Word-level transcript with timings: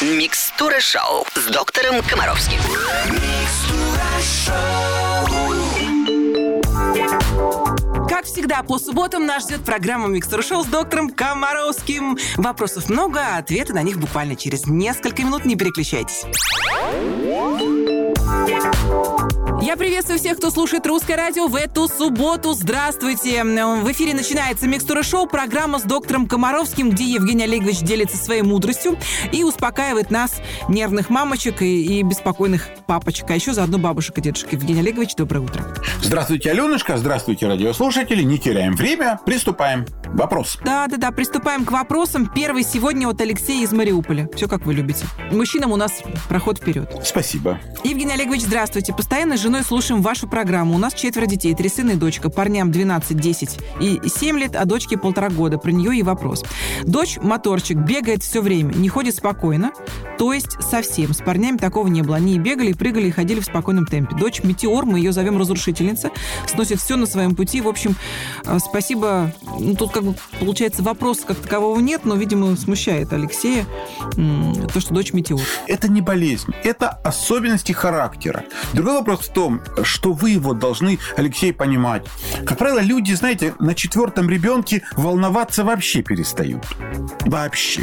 Микстура 0.00 0.78
шоу 0.78 1.26
с 1.34 1.46
доктором 1.46 2.00
Комаровским. 2.02 2.60
Как 8.08 8.24
всегда, 8.24 8.62
по 8.62 8.78
субботам 8.78 9.26
нас 9.26 9.46
ждет 9.46 9.64
программа 9.64 10.06
«Микстур 10.06 10.44
Шоу» 10.44 10.62
с 10.62 10.66
доктором 10.66 11.10
Комаровским. 11.10 12.16
Вопросов 12.36 12.88
много, 12.88 13.18
а 13.20 13.38
ответы 13.38 13.74
на 13.74 13.82
них 13.82 13.98
буквально 13.98 14.36
через 14.36 14.68
несколько 14.68 15.24
минут. 15.24 15.44
Не 15.44 15.56
переключайтесь. 15.56 16.24
Я 19.60 19.76
приветствую 19.76 20.20
всех, 20.20 20.36
кто 20.38 20.50
слушает 20.50 20.86
русское 20.86 21.16
радио 21.16 21.48
в 21.48 21.56
эту 21.56 21.88
субботу. 21.88 22.52
Здравствуйте! 22.52 23.42
В 23.42 23.90
эфире 23.90 24.14
начинается 24.14 24.68
«Микстура 24.68 25.02
шоу», 25.02 25.26
программа 25.26 25.80
с 25.80 25.82
доктором 25.82 26.28
Комаровским, 26.28 26.90
где 26.90 27.04
Евгений 27.04 27.42
Олегович 27.42 27.80
делится 27.80 28.16
своей 28.16 28.42
мудростью 28.42 28.96
и 29.32 29.42
успокаивает 29.42 30.12
нас, 30.12 30.36
нервных 30.68 31.10
мамочек 31.10 31.60
и, 31.62 31.98
и 31.98 32.02
беспокойных 32.04 32.68
папочек, 32.86 33.30
а 33.30 33.34
еще 33.34 33.52
заодно 33.52 33.78
бабушек 33.78 34.16
и 34.18 34.20
дедушек. 34.20 34.52
Евгений 34.52 34.80
Олегович, 34.80 35.16
доброе 35.16 35.40
утро. 35.40 35.64
Здравствуйте, 36.02 36.52
Аленушка, 36.52 36.96
здравствуйте, 36.96 37.48
радиослушатели. 37.48 38.22
Не 38.22 38.38
теряем 38.38 38.76
время, 38.76 39.18
приступаем. 39.26 39.86
Вопрос. 40.06 40.58
Да-да-да, 40.64 41.10
приступаем 41.10 41.64
к 41.64 41.72
вопросам. 41.72 42.30
Первый 42.32 42.62
сегодня 42.62 43.08
от 43.08 43.20
Алексея 43.20 43.64
из 43.64 43.72
Мариуполя. 43.72 44.28
Все 44.34 44.48
как 44.48 44.64
вы 44.64 44.74
любите. 44.74 45.04
Мужчинам 45.32 45.72
у 45.72 45.76
нас 45.76 45.92
проход 46.28 46.58
вперед. 46.58 46.90
Спасибо. 47.04 47.58
Евгений 47.84 48.12
Олегович, 48.12 48.42
здравствуйте. 48.42 48.94
Постоянно 48.94 49.36
с 49.36 49.47
женой 49.48 49.64
слушаем 49.64 50.02
вашу 50.02 50.28
программу. 50.28 50.74
У 50.74 50.78
нас 50.78 50.92
четверо 50.92 51.24
детей, 51.24 51.54
три 51.54 51.70
сына 51.70 51.92
и 51.92 51.94
дочка. 51.94 52.28
Парням 52.28 52.70
12, 52.70 53.18
10 53.18 53.58
и 53.80 53.98
7 54.06 54.38
лет, 54.38 54.54
а 54.54 54.66
дочке 54.66 54.98
полтора 54.98 55.30
года. 55.30 55.56
Про 55.56 55.70
нее 55.70 55.96
и 55.96 56.02
вопрос. 56.02 56.44
Дочь 56.84 57.16
моторчик, 57.22 57.78
бегает 57.78 58.22
все 58.22 58.42
время, 58.42 58.74
не 58.74 58.90
ходит 58.90 59.14
спокойно, 59.14 59.72
то 60.18 60.34
есть 60.34 60.62
совсем. 60.62 61.14
С 61.14 61.22
парнями 61.22 61.56
такого 61.56 61.86
не 61.86 62.02
было. 62.02 62.16
Они 62.16 62.38
бегали, 62.38 62.74
прыгали 62.74 63.06
и 63.06 63.10
ходили 63.10 63.40
в 63.40 63.46
спокойном 63.46 63.86
темпе. 63.86 64.16
Дочь 64.16 64.42
метеор, 64.44 64.84
мы 64.84 64.98
ее 64.98 65.12
зовем 65.12 65.38
разрушительница, 65.38 66.10
сносит 66.46 66.78
все 66.78 66.96
на 66.96 67.06
своем 67.06 67.34
пути. 67.34 67.62
В 67.62 67.68
общем, 67.68 67.96
э, 68.44 68.58
спасибо. 68.58 69.32
Ну, 69.58 69.74
тут 69.76 69.92
как 69.92 70.04
бы 70.04 70.14
получается 70.38 70.82
вопрос 70.82 71.20
как 71.26 71.38
такового 71.38 71.80
нет, 71.80 72.02
но, 72.04 72.16
видимо, 72.16 72.54
смущает 72.54 73.14
Алексея 73.14 73.64
то, 74.74 74.80
что 74.80 74.92
дочь 74.92 75.14
метеор. 75.14 75.40
Это 75.66 75.88
не 75.88 76.02
болезнь, 76.02 76.52
это 76.64 76.90
особенности 76.90 77.72
характера. 77.72 78.44
Другой 78.74 78.94
вопрос 78.94 79.20
в 79.20 79.32
том, 79.38 79.60
что 79.84 80.14
вы 80.14 80.30
его 80.30 80.52
должны, 80.52 80.98
Алексей, 81.16 81.52
понимать. 81.52 82.04
Как 82.44 82.58
правило, 82.58 82.80
люди, 82.80 83.12
знаете, 83.12 83.54
на 83.60 83.72
четвертом 83.72 84.28
ребенке 84.28 84.82
волноваться 84.96 85.62
вообще 85.62 86.02
перестают. 86.02 86.66
Вообще. 87.20 87.82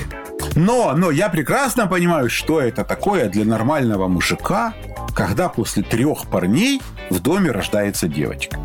Но, 0.56 0.92
но 0.98 1.12
я 1.12 1.30
прекрасно 1.30 1.88
понимаю, 1.88 2.30
что 2.30 2.60
это 2.60 2.84
такое 2.84 3.30
для 3.30 3.46
нормального 3.46 4.10
мужика, 4.10 4.74
когда 5.16 5.48
после 5.48 5.82
трех 5.82 6.28
парней 6.28 6.82
в 7.10 7.22
доме 7.22 7.52
рождается 7.52 8.10
девочка. 8.10 8.60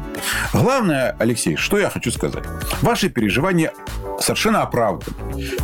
Главное, 0.53 1.15
Алексей, 1.21 1.55
что 1.55 1.79
я 1.79 1.91
хочу 1.91 2.11
сказать. 2.11 2.43
Ваши 2.83 3.09
переживания 3.09 3.73
совершенно 4.21 4.63
оправданы. 4.63 5.17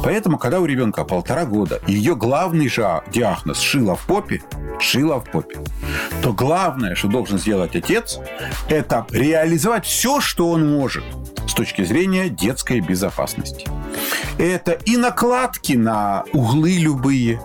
Поэтому, 0.03 0.39
когда 0.39 0.61
у 0.61 0.67
ребенка 0.67 1.05
полтора 1.05 1.45
года, 1.45 1.81
ее 1.87 2.17
главный 2.17 2.69
же 2.69 3.03
диагноз 3.13 3.61
шила 3.61 3.95
в 3.95 4.07
попе, 4.07 4.43
шила 4.81 5.21
в 5.21 5.31
попе, 5.31 5.59
то 6.23 6.33
главное, 6.33 6.95
что 6.95 7.09
должен 7.09 7.39
сделать 7.39 7.77
отец, 7.77 8.19
это 8.69 9.07
реализовать 9.11 9.85
все, 9.85 10.21
что 10.21 10.49
он 10.49 10.69
может 10.69 11.05
точки 11.57 11.83
зрения 11.83 12.29
детской 12.29 12.81
безопасности. 12.81 13.67
Это 14.39 14.73
и 14.73 14.97
накладки 14.97 15.73
на 15.73 16.25
углы 16.33 16.77
любые, 16.79 17.41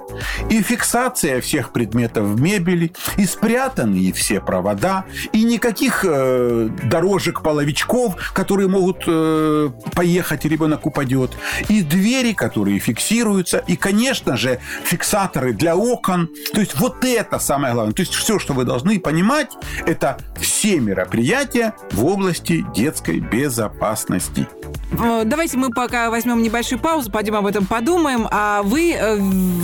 и 0.50 0.62
фиксация 0.62 1.40
всех 1.40 1.72
предметов 1.72 2.26
в 2.26 2.42
мебели, 2.42 2.92
и 3.18 3.26
спрятанные 3.26 4.12
все 4.12 4.42
провода, 4.42 5.06
и 5.31 5.44
никаких 5.44 6.06
э, 6.08 6.70
дорожек 6.84 7.42
половичков, 7.42 8.34
которые 8.34 8.68
могут 8.68 9.03
э, 9.08 9.69
поехать, 9.96 10.44
ребенок 10.46 10.85
упадет, 10.85 11.31
и 11.69 11.81
двери, 11.81 12.34
которые 12.34 12.80
фиксируются, 12.80 13.59
и, 13.59 13.78
конечно 13.78 14.35
же, 14.35 14.59
фиксаторы 14.84 15.53
для 15.53 15.78
окон. 15.78 16.30
То 16.53 16.59
есть 16.59 16.78
вот 16.78 17.06
это 17.06 17.40
самое 17.40 17.74
главное. 17.74 17.94
То 17.94 18.02
есть 18.02 18.14
все, 18.14 18.40
что 18.40 18.53
вы 18.53 18.66
должны 18.66 19.00
понимать, 19.00 19.52
это 19.85 20.18
мероприятия 20.67 21.73
в 21.91 22.05
области 22.05 22.66
детской 22.73 23.19
безопасности. 23.19 24.47
Э, 24.91 25.23
давайте 25.25 25.57
мы 25.57 25.69
пока 25.69 26.09
возьмем 26.09 26.41
небольшую 26.41 26.79
паузу, 26.79 27.11
пойдем 27.11 27.35
об 27.35 27.45
этом 27.45 27.66
подумаем, 27.66 28.27
а 28.29 28.61
вы 28.63 28.94
э, 28.94 29.19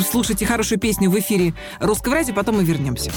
слушайте 0.10 0.46
хорошую 0.46 0.80
песню 0.80 1.10
в 1.10 1.20
эфире 1.20 1.54
Русского 1.80 2.16
радио, 2.16 2.34
потом 2.34 2.58
мы 2.58 2.64
вернемся. 2.64 3.12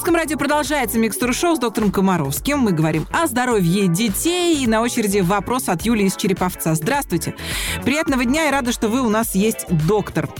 Русском 0.00 0.16
радио 0.16 0.38
продолжается 0.38 0.98
микстура 0.98 1.34
шоу 1.34 1.56
с 1.56 1.58
доктором 1.58 1.92
Комаровским. 1.92 2.60
Мы 2.60 2.72
говорим 2.72 3.06
о 3.12 3.26
здоровье 3.26 3.86
детей. 3.86 4.64
И 4.64 4.66
на 4.66 4.80
очереди 4.80 5.18
вопрос 5.18 5.68
от 5.68 5.82
Юлии 5.82 6.06
из 6.06 6.16
Череповца. 6.16 6.74
Здравствуйте. 6.74 7.34
Приятного 7.84 8.24
дня 8.24 8.48
и 8.48 8.50
рада, 8.50 8.72
что 8.72 8.88
вы 8.88 9.02
у 9.02 9.10
нас 9.10 9.34
есть 9.34 9.66
доктор. 9.68 10.30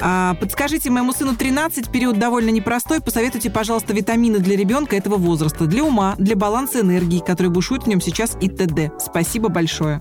А, 0.00 0.34
подскажите, 0.34 0.90
моему 0.90 1.12
сыну 1.12 1.34
13, 1.34 1.90
период 1.90 2.20
довольно 2.20 2.50
непростой. 2.50 3.00
Посоветуйте, 3.00 3.50
пожалуйста, 3.50 3.92
витамины 3.92 4.38
для 4.38 4.56
ребенка 4.56 4.94
этого 4.94 5.16
возраста, 5.16 5.66
для 5.66 5.82
ума, 5.82 6.14
для 6.18 6.36
баланса 6.36 6.82
энергии, 6.82 7.18
который 7.18 7.50
бушует 7.50 7.82
в 7.82 7.86
нем 7.88 8.00
сейчас 8.00 8.36
и 8.40 8.48
т.д. 8.48 8.92
Спасибо 9.00 9.48
большое. 9.48 10.00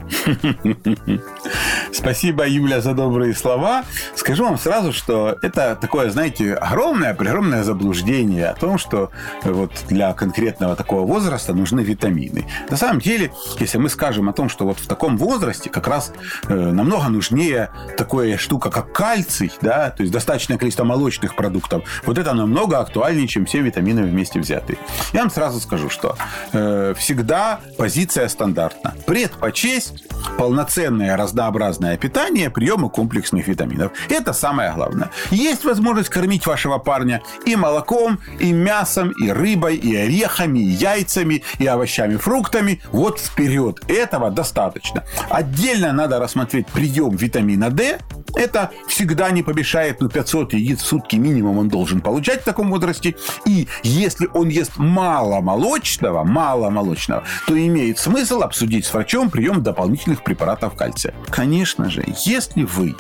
Спасибо, 1.92 2.48
Юля, 2.48 2.82
за 2.82 2.94
добрые 2.94 3.34
слова. 3.34 3.84
Скажу 4.16 4.44
вам 4.44 4.60
сразу, 4.60 4.94
что 4.94 5.36
это 5.42 5.76
такое, 5.80 6.12
знаете, 6.12 6.54
огромное, 6.54 7.10
огромное 7.12 7.64
заблуждение 7.64 8.46
о 8.46 8.54
том, 8.54 8.78
что 8.78 9.07
вот 9.44 9.72
для 9.88 10.14
конкретного 10.14 10.76
такого 10.76 11.06
возраста 11.06 11.54
нужны 11.54 11.82
витамины. 11.82 12.48
На 12.70 12.78
самом 12.78 13.00
деле, 13.00 13.32
если 13.60 13.78
мы 13.78 13.90
скажем 13.90 14.30
о 14.30 14.34
том, 14.34 14.50
что 14.50 14.66
вот 14.66 14.80
в 14.80 14.88
таком 14.88 15.18
возрасте 15.18 15.70
как 15.70 15.88
раз 15.88 16.12
э, 16.48 16.54
намного 16.54 17.08
нужнее 17.10 17.70
такая 17.98 18.38
штука, 18.38 18.70
как 18.70 18.92
кальций, 18.92 19.52
да, 19.62 19.90
то 19.90 20.04
есть 20.04 20.14
достаточное 20.14 20.58
количество 20.58 20.84
молочных 20.84 21.36
продуктов, 21.36 21.84
вот 22.06 22.18
это 22.18 22.34
намного 22.34 22.80
актуальнее, 22.80 23.28
чем 23.28 23.46
все 23.46 23.62
витамины 23.62 24.04
вместе 24.04 24.40
взятые. 24.40 24.78
Я 25.14 25.22
вам 25.22 25.30
сразу 25.30 25.60
скажу, 25.60 25.90
что 25.90 26.18
э, 26.54 26.94
всегда 26.98 27.60
позиция 27.78 28.28
стандартна. 28.28 28.96
Предпочесть 29.06 30.06
полноценное 30.38 31.16
разнообразное 31.16 31.98
питание 31.98 32.50
приема 32.50 32.90
комплексных 32.90 33.48
витаминов. 33.48 33.92
Это 34.10 34.34
самое 34.34 34.74
главное. 34.74 35.10
Есть 35.32 35.66
возможность 35.66 36.10
кормить 36.10 36.46
вашего 36.46 36.78
парня 36.78 37.22
и 37.46 37.56
молоком, 37.56 38.20
и 38.40 38.52
мясом, 38.52 38.97
и 39.06 39.32
рыбой, 39.32 39.76
и 39.76 39.96
орехами, 39.96 40.60
и 40.60 40.70
яйцами, 40.70 41.44
и 41.60 41.66
овощами, 41.66 42.18
фруктами. 42.18 42.82
Вот 42.92 43.20
вперед. 43.20 43.80
Этого 43.88 44.32
достаточно. 44.32 45.04
Отдельно 45.30 45.94
надо 45.94 46.20
рассмотреть 46.20 46.68
прием 46.68 47.16
витамина 47.16 47.70
D. 47.70 48.00
Это 48.36 48.72
всегда 48.88 49.32
не 49.32 49.42
помешает, 49.42 50.02
ну, 50.02 50.10
500 50.10 50.54
яиц 50.54 50.82
в 50.82 50.86
сутки 50.86 51.16
минимум 51.16 51.58
он 51.58 51.70
должен 51.70 52.02
получать 52.02 52.42
в 52.42 52.44
таком 52.44 52.70
возрасте. 52.70 53.16
И 53.46 53.68
если 53.84 54.30
он 54.34 54.50
ест 54.50 54.78
мало 54.78 55.42
молочного, 55.42 56.24
мало 56.24 56.70
молочного, 56.70 57.24
то 57.48 57.58
имеет 57.58 57.98
смысл 57.98 58.42
обсудить 58.42 58.86
с 58.86 58.94
врачом 58.94 59.30
прием 59.30 59.64
дополнительных 59.64 60.24
препаратов 60.24 60.76
кальция. 60.76 61.14
Конечно 61.30 61.90
же, 61.90 62.04
если 62.26 62.64
вы 62.64 62.96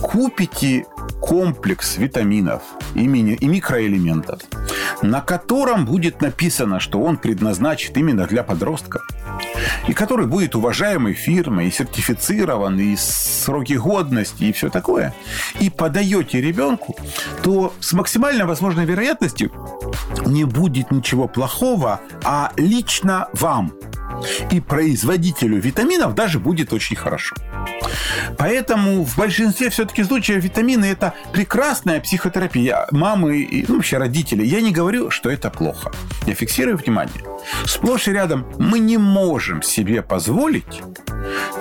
купите 0.00 0.86
комплекс 1.20 1.96
витаминов 1.96 2.62
и, 2.94 3.00
и 3.00 3.48
микроэлементов, 3.48 4.40
на 5.02 5.20
котором 5.20 5.84
будет 5.84 6.20
написано, 6.22 6.80
что 6.80 7.00
он 7.00 7.16
предназначен 7.16 7.92
именно 7.94 8.26
для 8.26 8.42
подростков, 8.42 9.02
и 9.88 9.92
который 9.92 10.26
будет 10.26 10.54
уважаемой 10.54 11.14
фирмой, 11.14 11.68
и 11.68 11.70
сертифицирован, 11.70 12.78
и 12.78 12.96
сроки 12.96 13.74
годности, 13.74 14.44
и 14.44 14.52
все 14.52 14.68
такое, 14.70 15.14
и 15.60 15.70
подаете 15.70 16.40
ребенку, 16.40 16.96
то 17.42 17.72
с 17.80 17.92
максимально 17.92 18.46
возможной 18.46 18.84
вероятностью 18.84 19.52
не 20.26 20.44
будет 20.44 20.90
ничего 20.90 21.28
плохого, 21.28 22.00
а 22.24 22.52
лично 22.56 23.28
вам 23.32 23.72
и 24.50 24.60
производителю 24.60 25.60
витаминов 25.60 26.14
даже 26.14 26.38
будет 26.38 26.72
очень 26.72 26.96
хорошо. 26.96 27.34
Поэтому 28.38 29.04
в 29.04 29.16
большинстве 29.16 29.70
все-таки 29.70 30.04
случаев 30.04 30.42
витамины– 30.42 30.84
это 30.86 31.14
прекрасная 31.32 32.00
психотерапия. 32.00 32.86
Мамы 32.90 33.38
и 33.38 33.64
ну, 33.68 33.76
вообще 33.76 33.98
родители. 33.98 34.44
Я 34.44 34.60
не 34.60 34.72
говорю, 34.72 35.10
что 35.10 35.30
это 35.30 35.50
плохо. 35.50 35.92
Я 36.26 36.34
фиксирую 36.34 36.76
внимание. 36.76 37.24
Сплошь 37.64 38.08
и 38.08 38.12
рядом 38.12 38.46
мы 38.58 38.78
не 38.78 38.98
можем 38.98 39.62
себе 39.66 40.02
позволить 40.02 40.82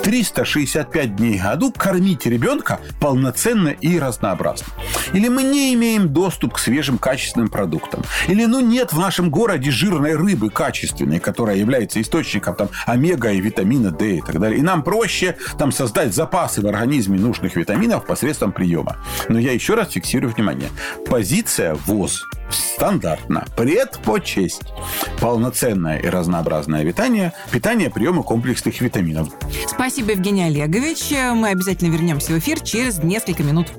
365 0.04 1.16
дней 1.16 1.40
в 1.40 1.56
году 1.56 1.72
кормить 1.72 2.26
ребенка 2.26 2.80
полноценно 3.00 3.70
и 3.70 3.98
разнообразно. 3.98 4.68
Или 5.14 5.30
мы 5.30 5.44
не 5.44 5.74
имеем 5.74 6.10
доступ 6.10 6.54
к 6.54 6.60
свежим 6.60 6.98
качественным 6.98 7.48
продуктам. 7.48 8.04
Или 8.28 8.46
ну 8.46 8.60
нет 8.60 8.92
в 8.92 9.00
нашем 9.00 9.30
городе 9.30 9.72
жирной 9.72 10.16
рыбы 10.16 10.50
качественной, 10.50 11.20
которая 11.20 11.56
является 11.56 12.02
источником 12.02 12.56
там 12.56 12.70
омега 12.86 13.32
и 13.32 13.40
витамина 13.40 13.92
D 13.92 14.18
и 14.18 14.22
так 14.22 14.40
далее. 14.40 14.60
И 14.60 14.62
нам 14.62 14.84
проще 14.84 15.38
там 15.58 15.72
создать 15.72 16.14
запасы 16.14 16.62
в 16.62 16.68
организме 16.68 17.18
нужных 17.18 17.56
витаминов 17.56 18.06
посредством 18.06 18.52
приема. 18.52 18.98
Но 19.30 19.40
я 19.40 19.54
еще 19.54 19.76
раз 19.76 19.92
фиксирую 19.92 20.34
внимание. 20.34 20.70
Позиция 21.08 21.76
ВОЗ 21.86 22.22
стандартно. 22.50 23.46
Предпочесть. 23.56 24.74
Полноценное 25.20 26.00
и 26.00 26.08
разнообразное 26.08 26.84
питание, 26.84 27.34
питание 27.52 27.90
приема 27.96 28.22
комплексных 28.24 28.80
витаминов. 28.82 29.30
Спасибо, 29.68 30.12
Евгений 30.12 30.44
Олегович. 30.44 31.12
Мы 31.34 31.48
обязательно 31.48 31.92
вернемся 31.92 32.34
в 32.34 32.38
эфир 32.38 32.60
через 32.60 33.00
несколько 33.00 33.42
минут. 33.42 33.72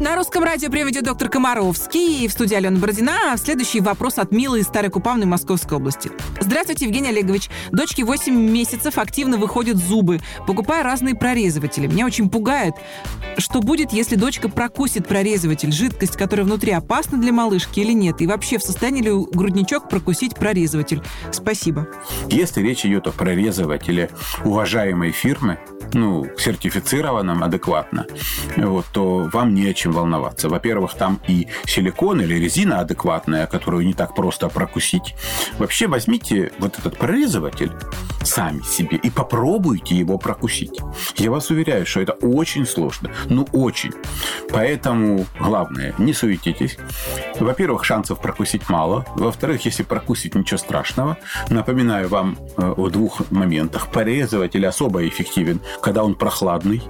На 0.00 0.14
русском 0.14 0.44
радио 0.44 0.70
приведет 0.70 1.02
доктор 1.02 1.28
Комаровский 1.28 2.24
и 2.24 2.28
в 2.28 2.32
студии 2.32 2.54
Алена 2.54 2.78
Бородина. 2.78 3.36
Следующий 3.36 3.80
вопрос 3.80 4.18
от 4.18 4.30
Милы 4.30 4.60
из 4.60 4.66
Старой 4.66 4.90
Купавной 4.90 5.26
Московской 5.26 5.76
области. 5.76 6.12
Здравствуйте, 6.40 6.84
Евгений 6.84 7.08
Олегович. 7.08 7.50
Дочке 7.72 8.04
8 8.04 8.32
месяцев 8.32 8.96
активно 8.96 9.38
выходят 9.38 9.76
зубы, 9.76 10.20
покупая 10.46 10.84
разные 10.84 11.16
прорезыватели. 11.16 11.88
Меня 11.88 12.06
очень 12.06 12.30
пугает, 12.30 12.74
что 13.38 13.58
будет, 13.58 13.92
если 13.92 14.14
дочка 14.14 14.48
прокусит 14.48 15.08
прорезыватель, 15.08 15.72
жидкость, 15.72 16.16
которая 16.16 16.46
внутри 16.46 16.70
опасна 16.70 17.18
для 17.18 17.32
малышки 17.32 17.80
или 17.80 17.92
нет? 17.92 18.20
И 18.20 18.28
вообще, 18.28 18.58
в 18.58 18.62
состоянии 18.62 19.02
ли 19.02 19.10
грудничок 19.10 19.88
прокусить 19.88 20.36
прорезыватель? 20.36 21.02
Спасибо. 21.32 21.88
Если 22.28 22.62
речь 22.62 22.86
идет 22.86 23.08
о 23.08 23.10
прорезывателе 23.10 24.10
уважаемой 24.44 25.10
фирмы, 25.10 25.58
ну, 25.92 26.26
сертифицированном 26.36 27.42
адекватно, 27.42 28.06
вот, 28.56 28.86
то 28.92 29.28
вам 29.32 29.54
не 29.54 29.66
о 29.66 29.74
чем 29.88 29.92
волноваться. 29.92 30.48
Во-первых, 30.48 30.94
там 30.94 31.20
и 31.28 31.46
силикон 31.66 32.20
или 32.20 32.34
резина 32.34 32.80
адекватная, 32.80 33.46
которую 33.46 33.86
не 33.86 33.94
так 33.94 34.14
просто 34.14 34.48
прокусить. 34.48 35.14
Вообще 35.58 35.86
возьмите 35.86 36.52
вот 36.58 36.78
этот 36.78 36.98
прорезыватель 36.98 37.72
сами 38.24 38.62
себе 38.62 38.96
и 38.96 39.10
попробуйте 39.10 39.94
его 39.94 40.18
прокусить. 40.18 40.80
Я 41.16 41.30
вас 41.30 41.50
уверяю, 41.50 41.86
что 41.86 42.00
это 42.00 42.12
очень 42.12 42.66
сложно. 42.66 43.10
Ну, 43.26 43.46
очень. 43.52 43.92
Поэтому 44.50 45.24
главное, 45.40 45.94
не 45.98 46.12
суетитесь. 46.12 46.76
Во-первых, 47.40 47.84
шансов 47.84 48.20
прокусить 48.20 48.68
мало. 48.68 49.04
Во-вторых, 49.14 49.64
если 49.64 49.84
прокусить, 49.84 50.34
ничего 50.34 50.58
страшного. 50.58 51.16
Напоминаю 51.48 52.08
вам 52.08 52.36
э, 52.56 52.74
о 52.76 52.88
двух 52.90 53.30
моментах. 53.30 53.88
Порезыватель 53.88 54.66
особо 54.66 55.06
эффективен, 55.06 55.60
когда 55.80 56.04
он 56.04 56.14
прохладный. 56.14 56.82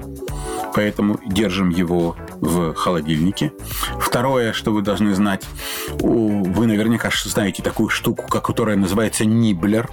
Поэтому 0.74 1.18
держим 1.26 1.70
его 1.70 2.16
в 2.40 2.74
холодильнике. 2.74 3.52
Второе, 4.00 4.52
что 4.52 4.72
вы 4.72 4.82
должны 4.82 5.14
знать, 5.14 5.44
вы 6.00 6.66
наверняка 6.66 7.10
знаете 7.24 7.62
такую 7.62 7.88
штуку, 7.88 8.26
которая 8.28 8.76
называется 8.76 9.24
ниблер. 9.24 9.90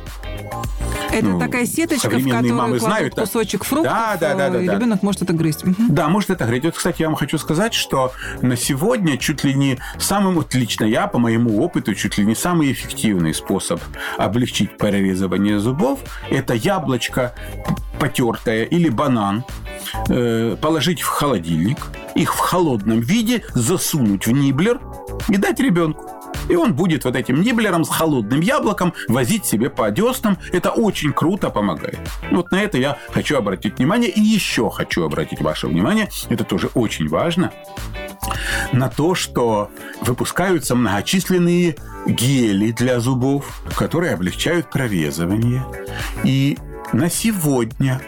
Это 1.11 1.27
ну, 1.27 1.39
такая 1.39 1.65
сеточка, 1.65 2.09
в 2.09 2.23
которую 2.23 2.55
мамы 2.55 2.79
знают, 2.79 3.15
кусочек 3.15 3.63
фруктов, 3.63 3.93
да, 3.93 4.17
да, 4.19 4.35
да, 4.35 4.49
да, 4.49 4.61
и 4.61 4.65
да. 4.65 4.75
ребенок 4.75 5.01
может 5.01 5.21
это 5.21 5.31
грызть. 5.31 5.63
Да, 5.89 6.09
может 6.09 6.29
это 6.29 6.45
грызть. 6.45 6.65
Вот, 6.65 6.75
кстати, 6.75 7.03
я 7.03 7.07
вам 7.07 7.15
хочу 7.15 7.37
сказать, 7.37 7.73
что 7.73 8.11
на 8.41 8.57
сегодня 8.57 9.17
чуть 9.17 9.43
ли 9.45 9.53
не 9.53 9.79
самым, 9.97 10.35
вот 10.35 10.53
лично 10.53 10.83
я, 10.83 11.07
по 11.07 11.17
моему 11.17 11.63
опыту, 11.63 11.95
чуть 11.95 12.17
ли 12.17 12.25
не 12.25 12.35
самый 12.35 12.71
эффективный 12.71 13.33
способ 13.33 13.79
облегчить 14.17 14.77
прорезывание 14.77 15.59
зубов– 15.59 15.99
это 16.29 16.53
яблочко 16.53 17.33
потертое 17.99 18.63
или 18.65 18.89
банан, 18.89 19.45
э, 20.09 20.55
положить 20.59 21.01
в 21.01 21.07
холодильник, 21.07 21.77
их 22.15 22.33
в 22.33 22.39
холодном 22.39 22.99
виде 22.99 23.43
засунуть 23.53 24.27
в 24.27 24.31
ниблер 24.31 24.79
и 25.29 25.37
дать 25.37 25.59
ребенку. 25.59 26.15
И 26.49 26.55
он 26.55 26.73
будет 26.73 27.05
вот 27.05 27.15
этим 27.15 27.41
ниблером 27.41 27.85
с 27.85 27.89
холодным 27.89 28.39
яблоком 28.41 28.93
возить 29.07 29.45
себе 29.45 29.69
по 29.69 29.89
деснам. 29.89 30.37
Это 30.51 30.71
очень 30.71 31.11
круто 31.11 31.49
помогает. 31.49 31.99
Вот 32.31 32.51
на 32.51 32.61
это 32.61 32.77
я 32.77 32.97
хочу 33.11 33.37
обратить 33.37 33.77
внимание. 33.77 34.09
И 34.09 34.21
еще 34.21 34.69
хочу 34.69 35.03
обратить 35.03 35.41
ваше 35.41 35.67
внимание, 35.67 36.09
это 36.29 36.43
тоже 36.43 36.69
очень 36.73 37.07
важно, 37.07 37.51
на 38.71 38.89
то, 38.89 39.15
что 39.15 39.71
выпускаются 40.01 40.75
многочисленные 40.75 41.77
гели 42.05 42.71
для 42.71 42.99
зубов, 42.99 43.61
которые 43.75 44.13
облегчают 44.13 44.69
прорезывание. 44.69 45.65
И 46.23 46.57
на 46.93 47.09
сегодня 47.09 48.01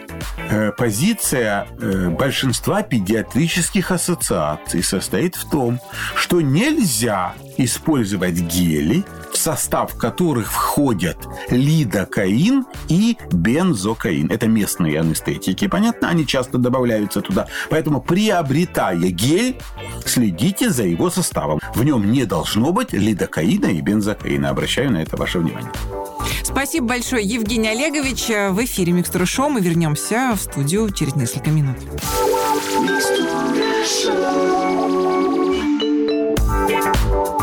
позиция 0.76 1.66
э, 1.80 2.08
большинства 2.08 2.82
педиатрических 2.82 3.90
ассоциаций 3.90 4.82
состоит 4.82 5.36
в 5.36 5.48
том, 5.48 5.80
что 6.14 6.40
нельзя 6.40 7.34
использовать 7.56 8.34
гели, 8.34 9.04
в 9.38 9.40
состав 9.40 9.94
которых 9.94 10.52
входят 10.52 11.16
лидокаин 11.48 12.66
и 12.88 13.16
бензокаин. 13.30 14.32
Это 14.32 14.48
местные 14.48 14.98
анестетики, 14.98 15.68
понятно? 15.68 16.08
Они 16.08 16.26
часто 16.26 16.58
добавляются 16.58 17.20
туда. 17.20 17.46
Поэтому, 17.70 18.00
приобретая 18.00 18.96
гель, 18.96 19.60
следите 20.04 20.70
за 20.70 20.82
его 20.82 21.08
составом. 21.08 21.60
В 21.76 21.84
нем 21.84 22.10
не 22.10 22.24
должно 22.24 22.72
быть 22.72 22.92
лидокаина 22.92 23.66
и 23.66 23.80
бензокаина. 23.80 24.50
Обращаю 24.50 24.90
на 24.90 25.02
это 25.02 25.16
ваше 25.16 25.38
внимание. 25.38 25.70
Спасибо 26.42 26.88
большое, 26.88 27.24
Евгений 27.24 27.68
Олегович. 27.68 28.28
В 28.50 28.64
эфире 28.64 28.92
«Микстура 28.92 29.24
шоу». 29.24 29.50
Мы 29.50 29.60
вернемся 29.60 30.34
в 30.36 30.40
студию 30.40 30.90
через 30.90 31.14
несколько 31.14 31.50
минут. 31.50 31.76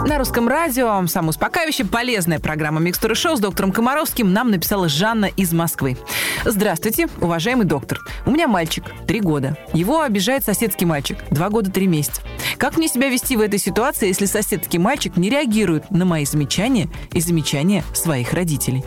На 0.06 0.19
русском 0.19 0.48
радио 0.48 1.04
самая 1.07 1.31
успокаивающая, 1.31 1.84
полезная 1.84 2.40
программа 2.40 2.80
«Микстура 2.80 3.16
шоу» 3.16 3.38
с 3.38 3.40
доктором 3.40 3.72
Комаровским 3.72 4.31
нам 4.31 4.52
написала 4.52 4.88
Жанна 4.88 5.25
из 5.25 5.52
Москвы. 5.52 5.98
Здравствуйте, 6.46 7.07
уважаемый 7.22 7.66
доктор. 7.66 8.02
У 8.28 8.30
меня 8.30 8.48
мальчик, 8.48 8.84
три 9.07 9.19
года. 9.19 9.57
Его 9.74 10.02
обижает 10.02 10.46
соседский 10.46 10.86
мальчик, 10.86 11.18
два 11.31 11.50
года, 11.50 11.72
три 11.72 11.88
месяца. 11.88 12.22
Как 12.57 12.78
мне 12.78 12.88
себя 12.88 13.10
вести 13.10 13.36
в 13.36 13.42
этой 13.42 13.57
ситуации, 13.57 14.07
если 14.07 14.28
соседский 14.28 14.78
мальчик 14.78 15.18
не 15.18 15.28
реагирует 15.28 15.90
на 15.90 16.06
мои 16.06 16.25
замечания 16.25 16.88
и 17.12 17.19
замечания 17.19 17.84
своих 17.94 18.34
родителей? 18.34 18.86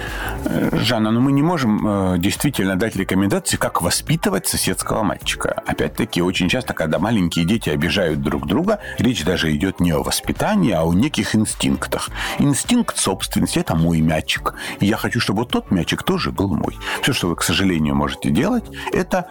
Жанна, 0.72 1.10
ну 1.10 1.20
мы 1.20 1.32
не 1.32 1.42
можем 1.42 2.14
э, 2.14 2.18
действительно 2.18 2.76
дать 2.76 2.94
рекомендации, 2.94 3.56
как 3.56 3.82
воспитывать 3.82 4.46
соседского 4.46 5.02
мальчика. 5.02 5.62
Опять-таки, 5.66 6.22
очень 6.22 6.48
часто, 6.48 6.74
когда 6.74 7.00
маленькие 7.00 7.44
дети 7.44 7.70
обижают 7.70 8.22
друг 8.22 8.46
друга, 8.46 8.78
речь 8.98 9.24
даже 9.24 9.54
идет 9.54 9.80
не 9.80 9.90
о 9.90 10.04
воспитании, 10.04 10.70
а 10.70 10.84
о 10.84 10.94
неких 11.08 11.34
инстинктах. 11.34 12.10
Инстинкт 12.38 12.98
собственности– 12.98 13.58
это 13.60 13.74
мой 13.74 14.00
мячик. 14.00 14.54
И 14.80 14.86
я 14.86 14.96
хочу, 14.96 15.20
чтобы 15.20 15.46
тот 15.46 15.70
мячик 15.70 16.02
тоже 16.02 16.32
был 16.32 16.54
мой. 16.54 16.76
Все, 17.02 17.12
что 17.12 17.28
вы, 17.28 17.36
к 17.36 17.42
сожалению, 17.42 17.94
можете 17.94 18.30
делать, 18.30 18.64
это 18.92 19.26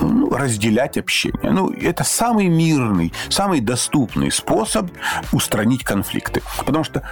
ну, 0.00 0.30
разделять 0.30 0.96
общение. 0.96 1.50
Ну, 1.50 1.70
это 1.70 2.04
самый 2.04 2.46
мирный, 2.48 3.12
самый 3.28 3.60
доступный 3.60 4.30
способ 4.30 4.86
устранить 5.32 5.82
конфликты. 5.82 6.42
Потому 6.64 6.84
что 6.84 7.02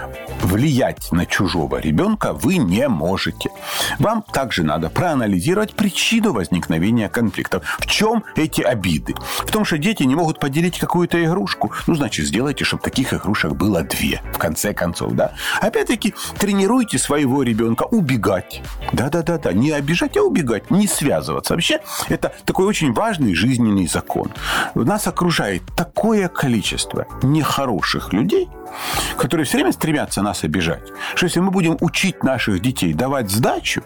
влиять 0.42 1.10
на 1.12 1.26
чужого 1.26 1.80
ребенка 1.80 2.32
вы 2.32 2.58
не 2.58 2.88
можете. 2.88 3.50
Вам 3.98 4.22
также 4.22 4.62
надо 4.62 4.90
проанализировать 4.90 5.74
причину 5.74 6.32
возникновения 6.32 7.08
конфликтов. 7.08 7.62
В 7.80 7.86
чем 7.86 8.22
эти 8.36 8.62
обиды? 8.62 9.14
В 9.44 9.50
том, 9.50 9.64
что 9.64 9.76
дети 9.76 10.04
не 10.04 10.14
могут 10.14 10.38
поделить 10.38 10.78
какую-то 10.78 11.22
игрушку. 11.24 11.72
Ну, 11.88 11.94
значит, 11.96 12.26
сделайте, 12.26 12.64
чтобы 12.64 12.82
таких 12.82 13.12
игрушек 13.12 13.52
было 13.52 13.77
две, 13.82 14.22
в 14.32 14.38
конце 14.38 14.74
концов, 14.74 15.12
да? 15.12 15.32
Опять-таки, 15.60 16.14
тренируйте 16.38 16.98
своего 16.98 17.42
ребенка 17.42 17.84
убегать. 17.84 18.62
Да-да-да-да, 18.92 19.52
не 19.52 19.70
обижать, 19.72 20.16
а 20.16 20.22
убегать, 20.22 20.70
не 20.70 20.86
связываться. 20.86 21.54
Вообще, 21.54 21.80
это 22.08 22.32
такой 22.44 22.66
очень 22.66 22.92
важный 22.92 23.34
жизненный 23.34 23.86
закон. 23.86 24.32
Нас 24.74 25.06
окружает 25.06 25.62
такое 25.76 26.28
количество 26.28 27.06
нехороших 27.22 28.12
людей, 28.12 28.48
которые 29.16 29.46
все 29.46 29.58
время 29.58 29.72
стремятся 29.72 30.22
нас 30.22 30.44
обижать, 30.44 30.82
что 31.14 31.26
если 31.26 31.40
мы 31.40 31.50
будем 31.50 31.76
учить 31.80 32.22
наших 32.22 32.60
детей 32.60 32.92
давать 32.92 33.30
сдачу, 33.30 33.82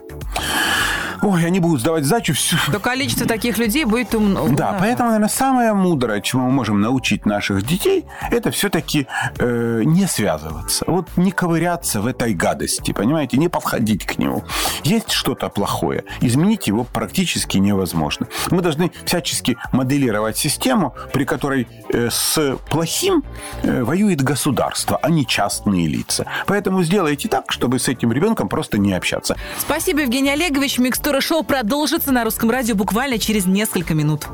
ой, 1.22 1.46
они 1.46 1.60
будут 1.60 1.80
сдавать 1.80 2.04
сдачу 2.04 2.34
всю... 2.34 2.56
То 2.70 2.80
количество 2.80 3.26
таких 3.26 3.58
людей 3.58 3.84
будет 3.84 4.14
умно. 4.14 4.48
Да, 4.48 4.76
поэтому, 4.78 5.10
наверное, 5.10 5.28
самое 5.28 5.72
мудрое, 5.72 6.20
чему 6.20 6.46
мы 6.46 6.50
можем 6.50 6.80
научить 6.80 7.26
наших 7.26 7.64
детей, 7.64 8.04
это 8.30 8.50
все-таки 8.50 9.06
э, 9.38 9.82
не 9.84 10.06
связываться. 10.06 10.84
Вот 10.86 11.08
не 11.16 11.30
ковыряться 11.30 12.00
в 12.00 12.06
этой 12.06 12.34
гадости, 12.34 12.92
понимаете, 12.92 13.36
не 13.36 13.48
подходить 13.48 14.04
к 14.04 14.18
нему. 14.18 14.44
Есть 14.84 15.12
что-то 15.12 15.48
плохое, 15.48 16.04
изменить 16.20 16.66
его 16.66 16.84
практически 16.84 17.58
невозможно. 17.58 18.26
Мы 18.50 18.62
должны 18.62 18.90
всячески 19.04 19.56
моделировать 19.72 20.36
систему, 20.36 20.94
при 21.12 21.24
которой 21.24 21.68
э, 21.92 22.08
с 22.10 22.56
плохим 22.70 23.24
э, 23.62 23.82
воюет 23.82 24.22
государство, 24.22 24.98
а 25.00 25.10
не 25.10 25.26
частные 25.26 25.86
лица. 25.86 26.26
Поэтому 26.46 26.82
сделайте 26.82 27.28
так, 27.28 27.52
чтобы 27.52 27.78
с 27.78 27.88
этим 27.88 28.12
ребенком 28.12 28.48
просто 28.48 28.78
не 28.78 28.92
общаться. 28.92 29.36
Спасибо, 29.58 30.00
Евгений 30.00 30.30
Олегович. 30.30 30.78
Микстура 30.78 31.11
шоу 31.20 31.42
продолжится 31.42 32.12
на 32.12 32.24
русском 32.24 32.50
радио 32.50 32.74
буквально 32.74 33.18
через 33.18 33.46
несколько 33.46 33.94
минут. 33.94 34.26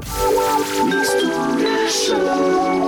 Русском 0.90 2.87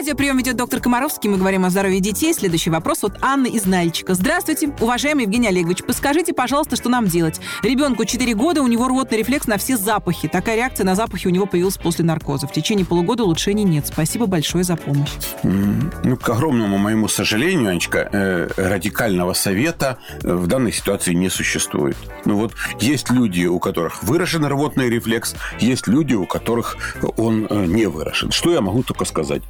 радио 0.00 0.14
прием 0.14 0.38
ведет 0.38 0.56
доктор 0.56 0.80
Комаровский. 0.80 1.28
Мы 1.28 1.36
говорим 1.36 1.66
о 1.66 1.68
здоровье 1.68 2.00
детей. 2.00 2.32
Следующий 2.32 2.70
вопрос 2.70 3.04
от 3.04 3.22
Анны 3.22 3.48
из 3.48 3.66
Нальчика. 3.66 4.14
Здравствуйте, 4.14 4.72
уважаемый 4.80 5.24
Евгений 5.24 5.48
Олегович. 5.48 5.82
Подскажите, 5.84 6.32
пожалуйста, 6.32 6.76
что 6.76 6.88
нам 6.88 7.06
делать? 7.06 7.38
Ребенку 7.62 8.06
4 8.06 8.34
года, 8.34 8.62
у 8.62 8.66
него 8.66 8.88
рвотный 8.88 9.18
рефлекс 9.18 9.46
на 9.46 9.58
все 9.58 9.76
запахи. 9.76 10.26
Такая 10.26 10.56
реакция 10.56 10.86
на 10.86 10.94
запахи 10.94 11.26
у 11.26 11.30
него 11.30 11.44
появилась 11.44 11.76
после 11.76 12.02
наркоза. 12.02 12.46
В 12.46 12.52
течение 12.52 12.86
полугода 12.86 13.24
улучшений 13.24 13.62
нет. 13.62 13.88
Спасибо 13.88 14.24
большое 14.24 14.64
за 14.64 14.76
помощь. 14.76 15.10
Ну, 15.42 16.16
к 16.16 16.26
огромному 16.30 16.78
моему 16.78 17.06
сожалению, 17.06 17.68
Анечка, 17.68 18.08
э, 18.10 18.48
радикального 18.56 19.34
совета 19.34 19.98
э, 20.22 20.32
в 20.32 20.46
данной 20.46 20.72
ситуации 20.72 21.12
не 21.12 21.28
существует. 21.28 21.98
Ну 22.24 22.36
вот 22.36 22.54
есть 22.80 23.10
люди, 23.10 23.44
у 23.44 23.58
которых 23.58 24.02
выражен 24.02 24.46
рвотный 24.46 24.88
рефлекс, 24.88 25.34
есть 25.58 25.88
люди, 25.88 26.14
у 26.14 26.24
которых 26.24 26.78
он 27.18 27.46
э, 27.50 27.66
не 27.66 27.84
выражен. 27.84 28.32
Что 28.32 28.50
я 28.50 28.62
могу 28.62 28.82
только 28.82 29.04
сказать? 29.04 29.42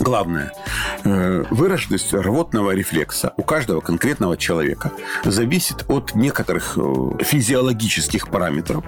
Главное, 0.00 0.50
э, 1.04 1.44
выраженность 1.50 2.14
рвотного 2.14 2.70
рефлекса 2.70 3.34
у 3.36 3.42
каждого 3.42 3.82
конкретного 3.82 4.38
человека 4.38 4.92
зависит 5.24 5.84
от 5.88 6.14
некоторых 6.14 6.78
э, 6.78 7.22
физиологических 7.22 8.28
параметров. 8.28 8.82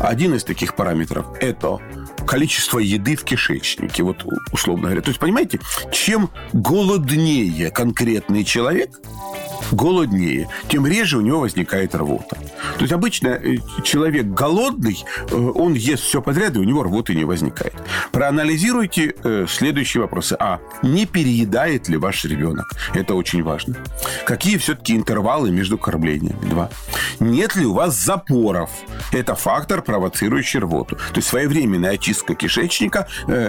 Один 0.00 0.34
из 0.34 0.42
таких 0.42 0.74
параметров– 0.74 1.26
это 1.40 1.78
количество 2.26 2.78
еды 2.78 3.16
в 3.16 3.24
кишечнике, 3.24 4.02
вот 4.02 4.24
условно 4.52 4.84
говоря. 4.84 5.02
То 5.02 5.08
есть, 5.08 5.20
понимаете, 5.20 5.60
чем 5.92 6.30
голоднее 6.52 7.70
конкретный 7.70 8.44
человек, 8.44 8.90
голоднее, 9.72 10.48
тем 10.68 10.86
реже 10.86 11.18
у 11.18 11.20
него 11.20 11.40
возникает 11.40 11.94
рвота. 11.94 12.36
То 12.76 12.82
есть 12.82 12.92
обычно 12.92 13.28
э, 13.28 13.56
человек 13.84 14.26
голодный, 14.26 15.02
э, 15.30 15.34
он 15.34 15.74
ест 15.74 16.04
все 16.04 16.22
подряд, 16.22 16.56
и 16.56 16.58
у 16.58 16.64
него 16.64 16.82
рвоты 16.82 17.14
не 17.14 17.24
возникает. 17.24 17.74
Проанализируйте 18.12 19.14
э, 19.22 19.46
следующие 19.48 20.02
вопросы. 20.02 20.36
А. 20.38 20.60
Не 20.82 21.06
переедает 21.06 21.88
ли 21.88 21.96
ваш 21.96 22.24
ребенок? 22.24 22.66
Это 22.94 23.14
очень 23.14 23.42
важно. 23.42 23.76
Какие 24.24 24.58
все-таки 24.58 24.94
интервалы 24.94 25.50
между 25.50 25.78
кормлениями? 25.78 26.38
Два. 26.48 26.70
Нет 27.20 27.56
ли 27.56 27.66
у 27.66 27.72
вас 27.72 27.96
запоров? 27.96 28.70
Это 29.12 29.34
фактор, 29.34 29.82
провоцирующий 29.82 30.60
рвоту. 30.60 30.96
То 30.96 31.16
есть 31.16 31.28
своевременная 31.28 31.92
очистка 31.92 32.15
кишечника, 32.22 33.06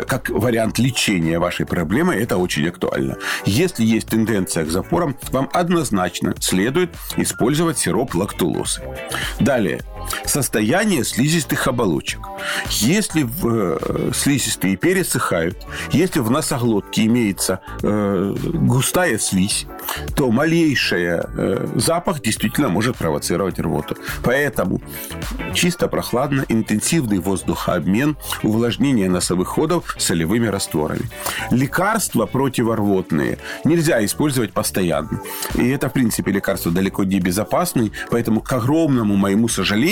как 0.07 0.29
вариант 0.29 0.79
лечения 0.79 1.39
вашей 1.39 1.65
проблемы, 1.65 2.15
это 2.15 2.37
очень 2.37 2.67
актуально. 2.67 3.17
Если 3.45 3.83
есть 3.83 4.09
тенденция 4.09 4.65
к 4.65 4.69
запорам, 4.69 5.17
вам 5.31 5.49
однозначно 5.53 6.35
следует 6.39 6.95
использовать 7.15 7.77
сироп 7.77 8.15
лактулозы. 8.15 8.81
Далее. 9.39 9.81
Состояние 10.25 11.03
слизистых 11.03 11.67
оболочек. 11.67 12.19
Если 12.69 13.23
в, 13.23 13.47
э, 13.47 14.11
слизистые 14.13 14.75
пересыхают, 14.77 15.65
если 15.91 16.19
в 16.19 16.29
носоглотке 16.29 17.05
имеется 17.05 17.61
э, 17.81 18.35
густая 18.53 19.17
слизь, 19.17 19.65
то 20.15 20.31
малейший 20.31 21.05
э, 21.05 21.67
запах 21.75 22.21
действительно 22.21 22.69
может 22.69 22.97
провоцировать 22.97 23.59
рвоту. 23.59 23.95
Поэтому 24.23 24.81
чисто 25.53 25.87
прохладно, 25.87 26.45
интенсивный 26.49 27.19
воздухообмен, 27.19 28.17
увлажнение 28.43 29.09
носовых 29.09 29.47
ходов 29.47 29.95
солевыми 29.97 30.47
растворами. 30.47 31.09
Лекарства 31.51 32.25
противорвотные 32.25 33.39
нельзя 33.63 34.03
использовать 34.05 34.53
постоянно. 34.53 35.21
И 35.55 35.67
это, 35.69 35.89
в 35.89 35.93
принципе, 35.93 36.31
лекарство 36.31 36.71
далеко 36.71 37.03
не 37.03 37.19
безопасное, 37.19 37.91
поэтому, 38.09 38.41
к 38.41 38.51
огромному 38.51 39.15
моему 39.15 39.47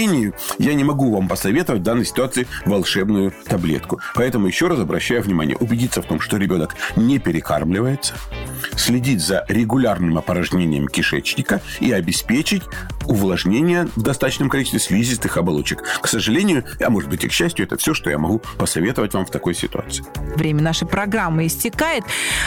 сожалению, 0.05 0.33
я 0.57 0.73
не 0.73 0.83
могу 0.83 1.13
вам 1.13 1.27
посоветовать 1.27 1.81
в 1.81 1.83
данной 1.83 2.05
ситуации 2.05 2.47
волшебную 2.65 3.33
таблетку. 3.47 3.99
Поэтому 4.13 4.47
еще 4.47 4.67
раз 4.67 4.79
обращаю 4.79 5.21
внимание, 5.21 5.57
убедиться 5.57 6.01
в 6.01 6.05
том, 6.05 6.19
что 6.19 6.37
ребенок 6.37 6.75
не 6.95 7.19
перекармливается, 7.19 8.13
следить 8.75 9.21
за 9.21 9.45
регулярным 9.47 10.17
опорожнением 10.17 10.87
кишечника 10.87 11.61
и 11.79 11.91
обеспечить 11.91 12.63
увлажнение 13.07 13.87
в 13.95 14.01
достаточном 14.01 14.49
количестве 14.49 14.79
слизистых 14.79 15.37
оболочек. 15.37 15.83
К 16.01 16.07
сожалению, 16.07 16.63
а 16.79 16.89
может 16.89 17.09
быть 17.09 17.23
и 17.23 17.27
к 17.27 17.31
счастью, 17.31 17.65
это 17.65 17.77
все, 17.77 17.93
что 17.93 18.09
я 18.09 18.17
могу 18.17 18.41
посоветовать 18.57 19.13
вам 19.13 19.25
в 19.25 19.31
такой 19.31 19.53
ситуации. 19.53 20.03
Время 20.35 20.61
нашей 20.61 20.87
программы 20.87 21.47
истекает. 21.47 22.03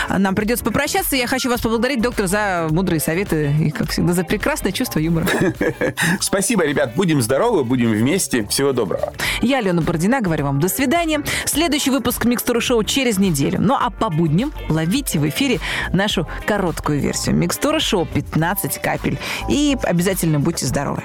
Нам 0.08 0.34
придется 0.34 0.64
попрощаться. 0.64 1.16
Я 1.16 1.26
хочу 1.26 1.48
вас 1.48 1.60
поблагодарить, 1.60 2.02
доктор, 2.02 2.26
за 2.26 2.68
мудрые 2.70 3.00
советы 3.00 3.54
и, 3.60 3.70
как 3.70 3.90
всегда, 3.90 4.12
за 4.12 4.24
прекрасное 4.24 4.72
чувство 4.72 4.98
юмора. 4.98 5.26
Спасибо, 6.20 6.64
ребят. 6.64 6.94
Будем 6.94 7.22
здоровы, 7.22 7.64
будем 7.64 7.92
вместе. 7.92 8.46
Всего 8.46 8.72
доброго. 8.72 9.12
Я, 9.42 9.58
Алена 9.58 9.82
Бородина, 9.82 10.20
говорю 10.20 10.44
вам 10.46 10.60
до 10.60 10.68
свидания. 10.68 11.22
Следующий 11.44 11.90
выпуск 11.90 12.24
«Микстуры 12.24 12.60
шоу» 12.60 12.82
через 12.84 13.18
неделю. 13.18 13.58
Ну 13.60 13.74
а 13.74 13.90
по 13.90 14.10
будням 14.10 14.52
ловите 14.68 15.18
в 15.18 15.28
эфире 15.28 15.60
нашу 15.98 16.26
короткую 16.46 17.00
версию. 17.00 17.36
«Микстура 17.36 17.80
шоу» 17.80 18.06
15 18.06 18.80
капель. 18.80 19.18
И 19.50 19.76
обязательно 19.82 20.40
будьте 20.40 20.64
здоровы. 20.64 21.02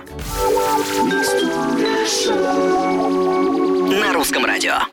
На 3.99 4.13
русском 4.13 4.45
радио. 4.45 4.92